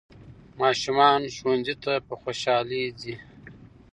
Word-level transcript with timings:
ماشومان 0.61 1.21
ښوونځي 1.35 1.75
ته 1.83 1.93
په 2.07 2.13
خوشحالۍ 2.21 2.83
ځي 3.01 3.15